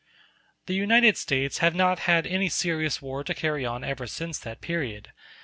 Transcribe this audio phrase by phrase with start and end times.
[0.65, 4.59] ]The United States have not had any serious war to carry on ever since that
[4.59, 5.11] period.